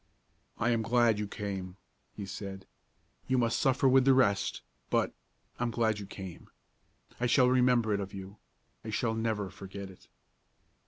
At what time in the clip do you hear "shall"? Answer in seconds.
7.27-7.49, 8.89-9.13